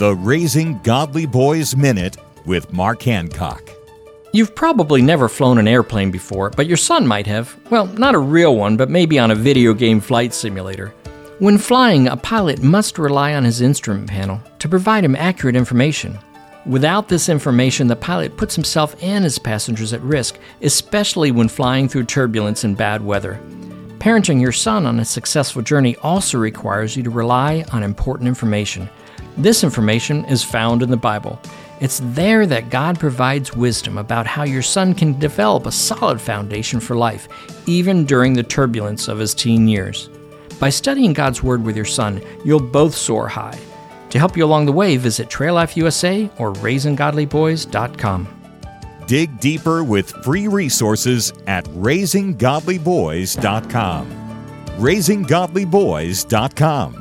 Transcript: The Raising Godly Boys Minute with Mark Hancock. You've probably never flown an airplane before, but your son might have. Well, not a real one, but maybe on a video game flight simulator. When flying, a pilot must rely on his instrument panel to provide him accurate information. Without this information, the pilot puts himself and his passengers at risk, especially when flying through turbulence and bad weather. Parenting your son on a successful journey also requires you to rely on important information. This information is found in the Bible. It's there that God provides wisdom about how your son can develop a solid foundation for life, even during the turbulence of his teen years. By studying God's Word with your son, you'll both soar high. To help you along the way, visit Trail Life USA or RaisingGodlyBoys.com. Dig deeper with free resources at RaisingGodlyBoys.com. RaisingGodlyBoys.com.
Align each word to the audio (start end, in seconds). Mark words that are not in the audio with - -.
The 0.00 0.16
Raising 0.16 0.78
Godly 0.78 1.26
Boys 1.26 1.76
Minute 1.76 2.16
with 2.46 2.72
Mark 2.72 3.02
Hancock. 3.02 3.70
You've 4.32 4.54
probably 4.54 5.02
never 5.02 5.28
flown 5.28 5.58
an 5.58 5.68
airplane 5.68 6.10
before, 6.10 6.48
but 6.48 6.66
your 6.66 6.78
son 6.78 7.06
might 7.06 7.26
have. 7.26 7.54
Well, 7.68 7.84
not 7.84 8.14
a 8.14 8.18
real 8.18 8.56
one, 8.56 8.78
but 8.78 8.88
maybe 8.88 9.18
on 9.18 9.30
a 9.30 9.34
video 9.34 9.74
game 9.74 10.00
flight 10.00 10.32
simulator. 10.32 10.94
When 11.38 11.58
flying, 11.58 12.08
a 12.08 12.16
pilot 12.16 12.62
must 12.62 12.98
rely 12.98 13.34
on 13.34 13.44
his 13.44 13.60
instrument 13.60 14.08
panel 14.08 14.40
to 14.60 14.70
provide 14.70 15.04
him 15.04 15.16
accurate 15.16 15.54
information. 15.54 16.18
Without 16.64 17.08
this 17.08 17.28
information, 17.28 17.86
the 17.86 17.94
pilot 17.94 18.38
puts 18.38 18.54
himself 18.54 18.96
and 19.02 19.22
his 19.22 19.38
passengers 19.38 19.92
at 19.92 20.00
risk, 20.00 20.38
especially 20.62 21.30
when 21.30 21.46
flying 21.46 21.90
through 21.90 22.04
turbulence 22.04 22.64
and 22.64 22.74
bad 22.74 23.04
weather. 23.04 23.38
Parenting 23.98 24.40
your 24.40 24.50
son 24.50 24.86
on 24.86 24.98
a 25.00 25.04
successful 25.04 25.60
journey 25.60 25.94
also 25.96 26.38
requires 26.38 26.96
you 26.96 27.02
to 27.02 27.10
rely 27.10 27.66
on 27.70 27.82
important 27.82 28.28
information. 28.28 28.88
This 29.36 29.64
information 29.64 30.24
is 30.26 30.42
found 30.42 30.82
in 30.82 30.90
the 30.90 30.96
Bible. 30.96 31.40
It's 31.80 32.00
there 32.04 32.46
that 32.46 32.68
God 32.68 33.00
provides 33.00 33.54
wisdom 33.54 33.96
about 33.96 34.26
how 34.26 34.42
your 34.42 34.62
son 34.62 34.94
can 34.94 35.18
develop 35.18 35.64
a 35.66 35.72
solid 35.72 36.20
foundation 36.20 36.78
for 36.78 36.94
life, 36.94 37.26
even 37.66 38.04
during 38.04 38.34
the 38.34 38.42
turbulence 38.42 39.08
of 39.08 39.18
his 39.18 39.34
teen 39.34 39.66
years. 39.66 40.10
By 40.58 40.68
studying 40.68 41.14
God's 41.14 41.42
Word 41.42 41.64
with 41.64 41.76
your 41.76 41.86
son, 41.86 42.20
you'll 42.44 42.60
both 42.60 42.94
soar 42.94 43.28
high. 43.28 43.58
To 44.10 44.18
help 44.18 44.36
you 44.36 44.44
along 44.44 44.66
the 44.66 44.72
way, 44.72 44.98
visit 44.98 45.30
Trail 45.30 45.54
Life 45.54 45.74
USA 45.76 46.28
or 46.36 46.52
RaisingGodlyBoys.com. 46.52 48.28
Dig 49.06 49.40
deeper 49.40 49.82
with 49.82 50.10
free 50.22 50.48
resources 50.48 51.32
at 51.46 51.64
RaisingGodlyBoys.com. 51.64 54.06
RaisingGodlyBoys.com. 54.78 56.99